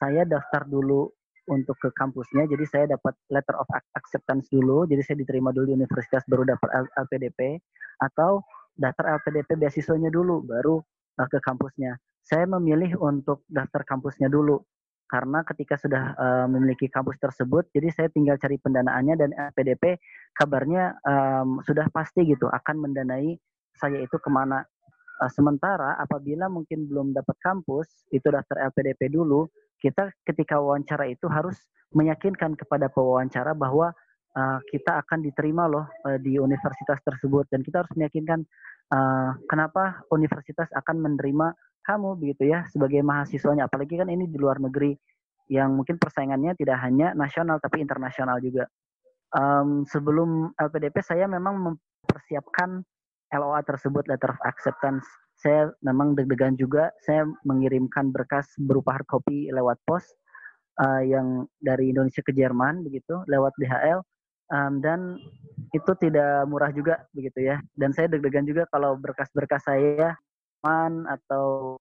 saya 0.00 0.24
daftar 0.24 0.64
dulu 0.64 1.12
untuk 1.52 1.74
ke 1.76 1.90
kampusnya, 1.92 2.46
jadi 2.46 2.64
saya 2.70 2.84
dapat 2.96 3.18
letter 3.28 3.58
of 3.58 3.66
acceptance 3.98 4.46
dulu, 4.48 4.86
jadi 4.86 5.02
saya 5.02 5.20
diterima 5.20 5.50
dulu 5.50 5.74
di 5.74 5.74
universitas 5.74 6.22
baru 6.30 6.46
daftar 6.46 6.86
LPDP, 7.02 7.58
atau 7.98 8.46
daftar 8.78 9.18
LPDP 9.18 9.58
beasiswanya 9.58 10.08
dulu 10.08 10.42
baru 10.46 10.80
uh, 11.18 11.28
ke 11.28 11.42
kampusnya. 11.42 11.98
Saya 12.22 12.46
memilih 12.46 12.94
untuk 13.02 13.42
daftar 13.50 13.82
kampusnya 13.82 14.30
dulu 14.30 14.62
karena 15.12 15.44
ketika 15.44 15.76
sudah 15.76 16.16
uh, 16.16 16.46
memiliki 16.48 16.88
kampus 16.88 17.20
tersebut, 17.20 17.68
jadi 17.68 17.92
saya 17.92 18.08
tinggal 18.08 18.40
cari 18.40 18.56
pendanaannya 18.56 19.14
dan 19.20 19.30
PDP 19.52 20.00
kabarnya 20.32 20.96
um, 21.04 21.60
sudah 21.60 21.84
pasti 21.92 22.24
gitu 22.24 22.48
akan 22.48 22.80
mendanai 22.80 23.36
saya 23.76 24.00
itu 24.00 24.16
ke 24.16 24.30
mana. 24.32 24.64
Uh, 25.20 25.28
sementara 25.28 26.00
apabila 26.00 26.48
mungkin 26.48 26.88
belum 26.88 27.12
dapat 27.12 27.36
kampus, 27.44 28.08
itu 28.08 28.24
daftar 28.24 28.72
LPDP 28.72 29.12
dulu, 29.12 29.52
kita 29.84 30.08
ketika 30.24 30.56
wawancara 30.56 31.04
itu 31.12 31.28
harus 31.28 31.60
meyakinkan 31.92 32.56
kepada 32.56 32.88
pewawancara 32.88 33.52
bahwa 33.52 33.92
uh, 34.36 34.58
kita 34.68 35.00
akan 35.04 35.24
diterima 35.24 35.68
loh 35.68 35.86
uh, 36.08 36.18
di 36.18 36.36
universitas 36.40 36.98
tersebut. 37.04 37.48
Dan 37.52 37.60
kita 37.64 37.84
harus 37.84 37.92
meyakinkan 37.96 38.44
uh, 38.92 39.36
kenapa 39.48 40.04
universitas 40.12 40.68
akan 40.72 40.96
menerima 41.00 41.54
kamu 41.82 42.14
begitu 42.18 42.52
ya 42.52 42.64
sebagai 42.70 43.02
mahasiswanya. 43.02 43.66
Apalagi 43.66 43.98
kan 43.98 44.08
ini 44.08 44.30
di 44.30 44.38
luar 44.38 44.62
negeri 44.62 44.94
yang 45.50 45.74
mungkin 45.74 45.98
persaingannya 45.98 46.54
tidak 46.56 46.78
hanya 46.80 47.12
nasional 47.12 47.58
tapi 47.58 47.82
internasional 47.82 48.38
juga. 48.38 48.70
Um, 49.32 49.88
sebelum 49.88 50.52
LPDP 50.60 51.00
saya 51.00 51.24
memang 51.24 51.56
mempersiapkan 51.56 52.84
LOA 53.32 53.64
tersebut 53.64 54.04
letter 54.06 54.28
of 54.28 54.40
acceptance. 54.44 55.08
Saya 55.40 55.72
memang 55.82 56.14
deg-degan 56.14 56.54
juga 56.54 56.92
saya 57.02 57.26
mengirimkan 57.42 58.12
berkas 58.12 58.46
berupa 58.60 58.94
hard 58.94 59.08
copy 59.08 59.50
lewat 59.50 59.80
pos 59.88 60.04
uh, 60.78 61.02
yang 61.02 61.48
dari 61.58 61.90
Indonesia 61.90 62.22
ke 62.22 62.30
Jerman 62.30 62.84
begitu 62.86 63.24
lewat 63.26 63.56
DHL 63.58 64.04
um, 64.52 64.78
dan 64.84 65.16
itu 65.72 65.92
tidak 65.96 66.44
murah 66.46 66.68
juga 66.68 67.08
begitu 67.16 67.48
ya 67.48 67.56
dan 67.74 67.96
saya 67.96 68.12
deg-degan 68.12 68.44
juga 68.44 68.68
kalau 68.68 68.94
berkas-berkas 69.00 69.64
saya 69.64 70.12
man 70.62 71.08
atau 71.10 71.76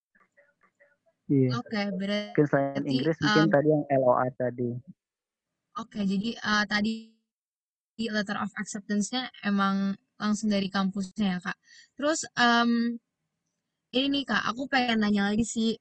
iya. 1.30 1.54
Oke, 1.56 1.70
okay, 1.70 1.86
berarti 1.94 2.34
mungkin 2.34 2.48
selain 2.50 2.84
Inggris 2.90 3.18
um, 3.22 3.24
mungkin 3.30 3.48
tadi 3.54 3.68
yang 3.70 3.84
LOA 4.02 4.28
tadi. 4.36 4.70
Oke, 5.80 6.02
okay, 6.02 6.04
jadi 6.04 6.30
uh, 6.42 6.66
tadi 6.68 7.14
letter 8.02 8.42
of 8.42 8.50
acceptance-nya 8.58 9.30
emang 9.46 9.94
langsung 10.18 10.50
dari 10.50 10.68
kampusnya 10.74 11.38
ya, 11.38 11.40
Kak. 11.40 11.58
Terus 11.94 12.26
um, 12.34 12.98
ini 13.94 14.08
nih, 14.10 14.24
Kak, 14.26 14.44
aku 14.50 14.66
pengen 14.66 15.06
nanya 15.06 15.30
lagi 15.30 15.46
sih 15.46 15.78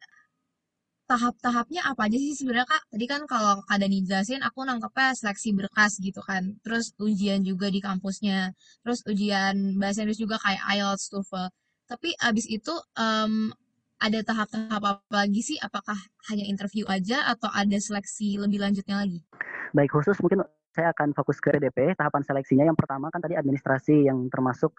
tahap-tahapnya 1.10 1.82
apa 1.90 2.06
aja 2.06 2.14
sih 2.22 2.38
sebenarnya 2.38 2.70
Kak? 2.70 2.82
Tadi 2.94 3.04
kan 3.10 3.26
kalau 3.26 3.58
Kak 3.66 3.82
Dani 3.82 3.98
jelasin 4.06 4.46
aku 4.46 4.62
nangkepnya 4.62 5.18
seleksi 5.18 5.50
berkas 5.58 5.98
gitu 5.98 6.22
kan. 6.22 6.54
Terus 6.62 6.94
ujian 7.02 7.42
juga 7.42 7.66
di 7.66 7.82
kampusnya. 7.82 8.54
Terus 8.86 9.02
ujian 9.10 9.74
bahasa 9.74 10.06
Inggris 10.06 10.22
juga 10.22 10.38
kayak 10.38 10.62
IELTS, 10.62 11.10
TOEFL. 11.10 11.50
Tapi 11.90 12.14
abis 12.22 12.46
itu 12.46 12.70
um, 12.94 13.50
ada 13.98 14.22
tahap-tahap 14.22 14.82
apa 14.86 15.26
lagi 15.26 15.42
sih? 15.42 15.58
Apakah 15.58 15.98
hanya 16.30 16.46
interview 16.46 16.86
aja 16.86 17.26
atau 17.26 17.50
ada 17.50 17.74
seleksi 17.82 18.38
lebih 18.38 18.62
lanjutnya 18.62 19.02
lagi? 19.02 19.26
Baik, 19.74 19.90
khusus 19.90 20.14
mungkin 20.22 20.46
saya 20.70 20.94
akan 20.94 21.10
fokus 21.18 21.42
ke 21.42 21.58
DP. 21.58 21.98
Tahapan 21.98 22.22
seleksinya 22.22 22.64
yang 22.70 22.78
pertama 22.78 23.10
kan 23.10 23.18
tadi 23.18 23.34
administrasi 23.34 24.06
yang 24.06 24.30
termasuk 24.30 24.78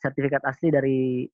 sertifikat 0.00 0.40
asli 0.48 0.72
dari 0.72 1.28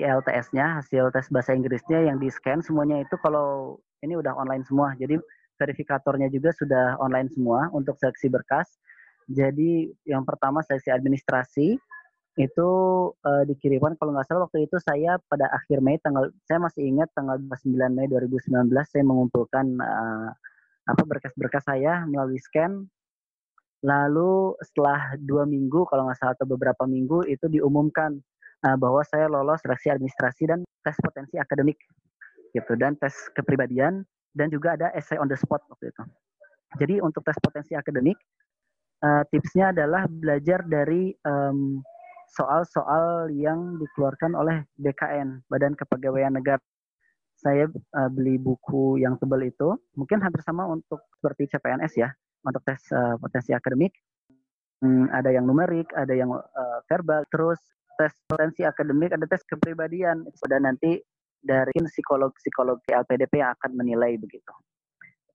IELTS-nya, 0.00 0.82
hasil 0.82 1.12
tes 1.14 1.28
bahasa 1.30 1.52
Inggrisnya 1.54 2.02
yang 2.08 2.18
di-scan 2.18 2.64
semuanya 2.64 3.02
itu 3.02 3.14
kalau 3.20 3.78
ini 4.02 4.18
udah 4.18 4.34
online 4.34 4.64
semua. 4.66 4.96
Jadi 4.98 5.20
verifikatornya 5.60 6.32
juga 6.32 6.50
sudah 6.56 6.98
online 6.98 7.30
semua 7.30 7.70
untuk 7.70 7.94
seleksi 8.00 8.26
berkas. 8.32 8.80
Jadi 9.30 9.92
yang 10.04 10.26
pertama 10.26 10.60
seleksi 10.66 10.90
administrasi, 10.90 11.78
itu 12.34 12.70
uh, 13.14 13.44
dikirimkan 13.46 13.94
kalau 13.94 14.10
nggak 14.10 14.26
salah 14.26 14.50
waktu 14.50 14.66
itu 14.66 14.74
saya 14.82 15.22
pada 15.30 15.46
akhir 15.54 15.78
Mei 15.78 16.02
tanggal 16.02 16.34
saya 16.42 16.58
masih 16.58 16.82
ingat 16.82 17.06
tanggal 17.14 17.38
29 17.38 17.78
Mei 17.94 18.10
2019 18.10 18.74
saya 18.90 19.04
mengumpulkan 19.06 19.78
uh, 19.78 20.34
apa 20.84 21.02
berkas-berkas 21.06 21.62
saya 21.62 22.02
melalui 22.10 22.42
scan 22.42 22.90
lalu 23.86 24.58
setelah 24.66 25.14
dua 25.22 25.46
minggu 25.46 25.86
kalau 25.86 26.10
nggak 26.10 26.18
salah 26.18 26.34
atau 26.34 26.48
beberapa 26.50 26.82
minggu 26.90 27.22
itu 27.30 27.46
diumumkan 27.46 28.18
uh, 28.64 28.76
bahwa 28.80 29.04
saya 29.06 29.28
lolos 29.28 29.60
seleksi 29.60 29.92
administrasi 29.92 30.48
dan 30.48 30.64
tes 30.82 30.96
potensi 31.00 31.36
akademik 31.36 31.78
gitu 32.56 32.72
dan 32.80 32.96
tes 32.96 33.12
kepribadian 33.36 34.02
dan 34.34 34.50
juga 34.50 34.74
ada 34.74 34.90
essay 34.96 35.20
on 35.20 35.30
the 35.30 35.38
spot 35.38 35.62
waktu 35.70 35.92
itu 35.92 36.02
jadi 36.80 37.04
untuk 37.04 37.22
tes 37.22 37.38
potensi 37.38 37.76
akademik 37.76 38.18
uh, 39.04 39.22
tipsnya 39.30 39.70
adalah 39.70 40.08
belajar 40.08 40.64
dari 40.64 41.14
um, 41.22 41.84
soal-soal 42.34 43.30
yang 43.30 43.78
dikeluarkan 43.78 44.34
oleh 44.34 44.66
BKN, 44.80 45.46
Badan 45.46 45.78
Kepegawaian 45.78 46.34
Negara. 46.34 46.62
Saya 47.38 47.70
uh, 47.70 48.10
beli 48.10 48.40
buku 48.40 48.98
yang 48.98 49.20
tebal 49.20 49.42
itu, 49.44 49.76
mungkin 49.98 50.22
hampir 50.22 50.40
sama 50.42 50.64
untuk 50.66 51.02
seperti 51.18 51.50
CPNS 51.50 51.92
ya, 51.98 52.10
untuk 52.46 52.62
tes 52.66 52.80
uh, 52.94 53.14
potensi 53.20 53.54
akademik. 53.54 53.92
Hmm, 54.82 55.06
ada 55.14 55.30
yang 55.30 55.46
numerik, 55.46 55.90
ada 55.94 56.12
yang 56.14 56.30
uh, 56.34 56.78
verbal, 56.90 57.22
terus 57.30 57.60
tes 57.98 58.12
potensi 58.26 58.66
akademik, 58.66 59.14
ada 59.14 59.26
tes 59.26 59.42
kepribadian. 59.46 60.26
Dan 60.48 60.66
nanti 60.66 60.98
dari 61.44 61.76
psikolog-psikolog 61.76 62.80
LPDP 62.88 63.44
yang 63.44 63.52
akan 63.60 63.72
menilai 63.76 64.16
begitu. 64.16 64.54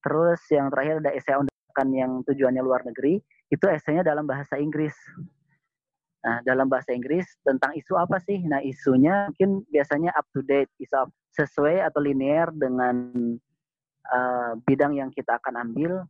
Terus 0.01 0.41
yang 0.49 0.73
terakhir 0.73 1.05
ada 1.05 1.11
essay 1.13 1.35
yang 1.79 2.25
tujuannya 2.27 2.59
luar 2.59 2.83
negeri, 2.83 3.23
itu 3.47 3.65
esainya 3.71 4.03
dalam 4.03 4.27
bahasa 4.27 4.59
Inggris. 4.59 4.95
Nah, 6.19 6.43
dalam 6.43 6.67
bahasa 6.67 6.91
Inggris 6.91 7.23
tentang 7.47 7.71
isu 7.71 7.95
apa 7.95 8.19
sih? 8.19 8.43
Nah, 8.43 8.59
isunya 8.59 9.31
mungkin 9.31 9.63
biasanya 9.71 10.11
up 10.19 10.27
to 10.35 10.43
date, 10.43 10.67
isu 10.75 11.07
sesuai 11.39 11.79
atau 11.87 12.03
linear 12.03 12.51
dengan 12.51 13.15
uh, 14.11 14.51
bidang 14.67 14.99
yang 14.99 15.09
kita 15.15 15.39
akan 15.39 15.71
ambil. 15.71 16.03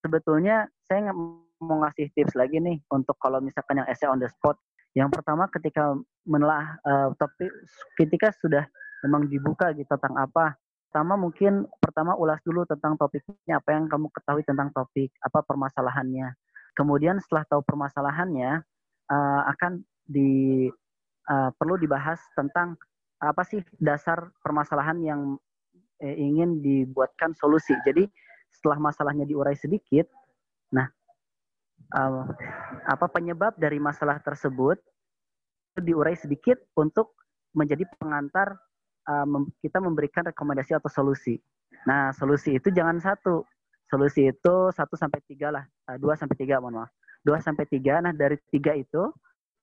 Sebetulnya 0.00 0.64
saya 0.88 1.12
mau 1.60 1.84
ngasih 1.84 2.08
tips 2.16 2.32
lagi 2.32 2.56
nih 2.56 2.80
untuk 2.88 3.20
kalau 3.20 3.44
misalkan 3.44 3.84
yang 3.84 3.88
essay 3.92 4.08
on 4.08 4.16
the 4.16 4.30
spot. 4.32 4.56
Yang 4.94 5.10
pertama 5.20 5.46
ketika 5.46 5.94
menelah 6.26 6.78
uh, 6.82 7.08
topik, 7.14 7.50
ketika 7.94 8.34
sudah 8.34 8.66
memang 9.06 9.30
dibuka 9.30 9.70
gitu 9.72 9.86
tentang 9.86 10.18
apa. 10.18 10.58
Pertama 10.90 11.14
mungkin 11.14 11.70
pertama 11.78 12.18
ulas 12.18 12.42
dulu 12.42 12.66
tentang 12.66 12.98
topiknya, 12.98 13.62
apa 13.62 13.70
yang 13.78 13.86
kamu 13.86 14.10
ketahui 14.10 14.42
tentang 14.42 14.74
topik, 14.74 15.14
apa 15.22 15.38
permasalahannya. 15.46 16.34
Kemudian 16.74 17.22
setelah 17.22 17.46
tahu 17.46 17.62
permasalahannya, 17.62 18.66
uh, 19.10 19.42
akan 19.54 19.86
di 20.10 20.66
uh, 21.30 21.50
perlu 21.54 21.78
dibahas 21.78 22.18
tentang 22.34 22.74
apa 23.20 23.44
sih 23.44 23.60
dasar 23.78 24.32
permasalahan 24.40 24.98
yang 25.04 25.20
eh, 26.00 26.16
ingin 26.16 26.64
dibuatkan 26.64 27.36
solusi. 27.36 27.76
Jadi 27.84 28.08
setelah 28.48 28.80
masalahnya 28.90 29.28
diurai 29.28 29.54
sedikit, 29.54 30.08
uh, 31.94 32.24
apa 32.86 33.06
penyebab 33.10 33.56
dari 33.58 33.78
masalah 33.82 34.18
tersebut 34.22 34.78
diurai 35.78 36.18
sedikit 36.18 36.58
untuk 36.76 37.14
menjadi 37.54 37.86
pengantar 37.98 38.58
uh, 39.10 39.26
mem 39.26 39.50
kita 39.62 39.78
memberikan 39.82 40.26
rekomendasi 40.26 40.76
atau 40.76 40.90
solusi. 40.90 41.38
Nah 41.86 42.10
solusi 42.14 42.58
itu 42.58 42.68
jangan 42.70 42.98
satu, 42.98 43.46
solusi 43.86 44.30
itu 44.30 44.54
satu 44.74 44.94
sampai 44.94 45.22
tiga 45.26 45.54
lah, 45.54 45.64
dua 45.98 46.14
sampai 46.18 46.36
tiga 46.38 46.58
mohon 46.62 46.84
maaf. 46.84 46.92
2 47.24 47.36
sampai 47.40 47.64
3. 47.68 48.04
Nah, 48.04 48.12
dari 48.16 48.36
tiga 48.48 48.72
itu 48.76 49.12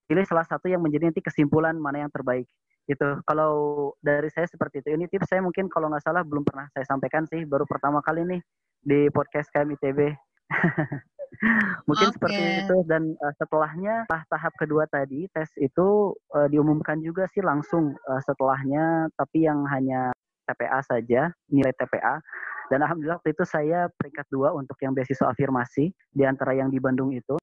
pilih 0.07 0.23
salah 0.23 0.45
satu 0.47 0.71
yang 0.71 0.79
menjadi 0.79 1.11
nanti 1.11 1.21
kesimpulan 1.25 1.75
mana 1.75 2.05
yang 2.07 2.11
terbaik. 2.13 2.47
Itu 2.87 3.19
kalau 3.27 3.51
dari 3.99 4.31
saya 4.31 4.47
seperti 4.47 4.79
itu. 4.79 4.95
Ini 4.95 5.05
tips 5.11 5.27
saya 5.27 5.43
mungkin 5.43 5.67
kalau 5.67 5.91
nggak 5.91 6.05
salah 6.05 6.23
belum 6.23 6.47
pernah 6.47 6.71
saya 6.71 6.85
sampaikan 6.87 7.27
sih, 7.27 7.43
baru 7.43 7.67
pertama 7.67 7.99
kali 7.99 8.23
nih 8.23 8.41
di 8.79 8.99
podcast 9.11 9.51
KMITB. 9.51 10.15
mungkin 11.87 12.07
okay. 12.09 12.15
seperti 12.15 12.41
itu 12.65 12.77
dan 12.87 13.13
uh, 13.19 13.33
setelahnya 13.37 14.07
setelah 14.07 14.25
tahap 14.31 14.53
kedua 14.57 14.83
tadi 14.89 15.27
tes 15.31 15.49
itu 15.59 16.15
uh, 16.33 16.47
diumumkan 16.47 16.99
juga 17.03 17.27
sih 17.31 17.43
langsung 17.43 17.93
uh, 18.07 18.21
setelahnya 18.23 19.11
tapi 19.15 19.45
yang 19.45 19.63
hanya 19.69 20.11
TPA 20.47 20.79
saja 20.83 21.31
nilai 21.51 21.73
TPA 21.75 22.19
dan 22.67 22.79
alhamdulillah 22.83 23.19
waktu 23.19 23.35
itu 23.35 23.43
saya 23.47 23.91
peringkat 23.95 24.27
dua 24.31 24.51
untuk 24.55 24.75
yang 24.83 24.95
beasiswa 24.95 25.31
afirmasi 25.31 25.91
di 25.91 26.23
antara 26.23 26.55
yang 26.55 26.67
di 26.71 26.79
Bandung 26.79 27.15
itu 27.15 27.35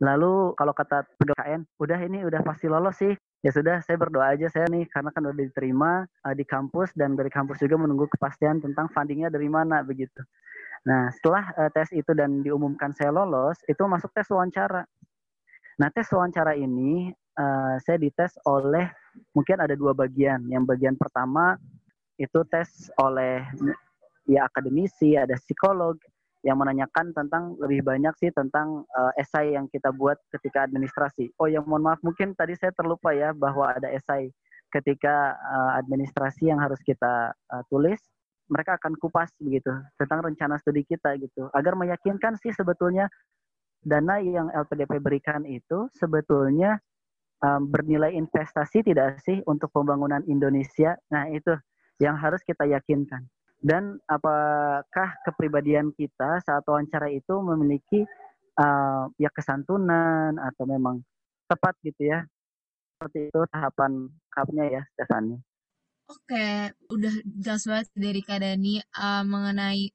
Lalu 0.00 0.56
kalau 0.56 0.72
kata 0.72 1.04
PKN, 1.20 1.68
udah 1.76 1.98
ini 2.00 2.24
udah 2.24 2.40
pasti 2.40 2.72
lolos 2.72 2.96
sih. 2.96 3.12
Ya 3.44 3.52
sudah, 3.52 3.84
saya 3.84 4.00
berdoa 4.00 4.32
aja 4.32 4.48
saya 4.48 4.68
nih 4.68 4.88
karena 4.88 5.12
kan 5.12 5.24
udah 5.28 5.36
diterima 5.36 6.04
uh, 6.24 6.34
di 6.36 6.44
kampus 6.44 6.92
dan 6.96 7.16
dari 7.16 7.28
kampus 7.28 7.60
juga 7.60 7.76
menunggu 7.76 8.08
kepastian 8.08 8.64
tentang 8.64 8.88
fundingnya 8.92 9.28
dari 9.28 9.48
mana 9.48 9.84
begitu. 9.84 10.24
Nah 10.86 11.12
setelah 11.12 11.52
uh, 11.56 11.70
tes 11.72 11.90
itu 11.92 12.12
dan 12.16 12.40
diumumkan 12.40 12.92
saya 12.96 13.12
lolos, 13.12 13.60
itu 13.68 13.80
masuk 13.84 14.12
tes 14.16 14.28
wawancara. 14.32 14.84
Nah 15.80 15.88
tes 15.92 16.08
wawancara 16.12 16.56
ini 16.56 17.12
uh, 17.36 17.76
saya 17.82 17.96
dites 18.00 18.36
oleh 18.48 18.88
mungkin 19.36 19.60
ada 19.60 19.76
dua 19.76 19.92
bagian. 19.92 20.44
Yang 20.48 20.64
bagian 20.76 20.96
pertama 20.96 21.56
itu 22.16 22.40
tes 22.48 22.92
oleh 23.00 23.44
ya 24.28 24.44
akademisi, 24.46 25.16
ada 25.16 25.34
psikolog, 25.40 25.96
yang 26.40 26.56
menanyakan 26.56 27.12
tentang 27.12 27.52
lebih 27.60 27.84
banyak 27.84 28.16
sih 28.16 28.32
tentang 28.32 28.88
uh, 28.96 29.12
esai 29.20 29.52
yang 29.52 29.68
kita 29.68 29.92
buat 29.92 30.16
ketika 30.32 30.64
administrasi. 30.64 31.28
Oh 31.36 31.44
ya 31.44 31.60
mohon 31.60 31.84
maaf 31.84 32.00
mungkin 32.00 32.32
tadi 32.32 32.56
saya 32.56 32.72
terlupa 32.72 33.12
ya 33.12 33.36
bahwa 33.36 33.76
ada 33.76 33.92
esai 33.92 34.32
ketika 34.72 35.36
uh, 35.36 35.72
administrasi 35.76 36.48
yang 36.48 36.56
harus 36.56 36.80
kita 36.80 37.36
uh, 37.52 37.62
tulis. 37.68 38.00
Mereka 38.50 38.82
akan 38.82 38.98
kupas 38.98 39.30
begitu 39.38 39.70
tentang 39.94 40.26
rencana 40.26 40.58
studi 40.58 40.82
kita 40.82 41.14
gitu 41.22 41.46
agar 41.54 41.78
meyakinkan 41.78 42.34
sih 42.34 42.50
sebetulnya 42.50 43.06
dana 43.80 44.20
yang 44.20 44.50
LPDP 44.52 45.00
berikan 45.00 45.46
itu 45.46 45.88
sebetulnya 45.96 46.82
um, 47.40 47.68
bernilai 47.68 48.12
investasi 48.12 48.84
tidak 48.84 49.20
sih 49.24 49.40
untuk 49.48 49.72
pembangunan 49.72 50.20
Indonesia? 50.28 50.96
Nah, 51.12 51.28
itu 51.32 51.56
yang 52.00 52.16
harus 52.16 52.40
kita 52.44 52.64
yakinkan. 52.68 53.24
Dan 53.60 54.00
apakah 54.08 55.20
kepribadian 55.28 55.92
kita 55.92 56.40
saat 56.40 56.64
wawancara 56.64 57.12
itu 57.12 57.36
memiliki 57.44 58.08
uh, 58.56 59.04
ya 59.20 59.28
kesantunan 59.28 60.40
atau 60.40 60.64
memang 60.64 61.04
tepat 61.44 61.76
gitu 61.84 62.08
ya? 62.08 62.24
Seperti 62.96 63.28
itu 63.28 63.40
tahapan 63.52 64.08
kapnya 64.32 64.64
ya, 64.80 64.82
Stefani. 64.96 65.40
Oke, 66.10 66.74
udah 66.90 67.14
jelas 67.38 67.62
banget 67.70 67.88
dari 67.94 68.20
Kak 68.26 68.42
Dani 68.42 68.82
uh, 68.98 69.22
mengenai 69.22 69.94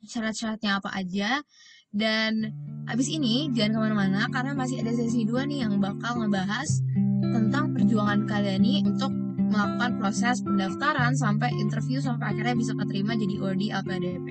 syarat-syaratnya 0.00 0.80
apa 0.80 0.88
aja. 0.96 1.44
Dan 1.92 2.48
abis 2.88 3.12
ini 3.12 3.52
jangan 3.52 3.76
ke 3.76 3.80
mana-mana 3.84 4.32
karena 4.32 4.56
masih 4.56 4.80
ada 4.80 4.96
sesi 4.96 5.28
dua 5.28 5.44
nih 5.44 5.68
yang 5.68 5.76
bakal 5.76 6.24
ngebahas 6.24 6.80
tentang 7.20 7.76
perjuangan 7.76 8.24
Kak 8.24 8.48
Dani 8.48 8.80
untuk 8.88 9.12
melakukan 9.52 10.00
proses 10.00 10.40
pendaftaran 10.40 11.12
sampai 11.12 11.52
interview 11.60 12.00
sampai 12.00 12.32
akhirnya 12.32 12.56
bisa 12.56 12.72
keterima 12.72 13.12
jadi 13.12 13.36
ORD 13.36 13.62
LPDP. 13.76 14.26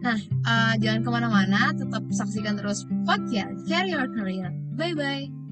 Nah, 0.00 0.16
uh, 0.48 0.74
jangan 0.80 1.00
ke 1.04 1.10
mana-mana, 1.12 1.76
tetap 1.76 2.08
saksikan 2.08 2.56
terus 2.56 2.88
podcast 3.04 3.68
Carry 3.68 3.92
Your 3.92 4.08
Career. 4.08 4.48
Bye-bye! 4.80 5.43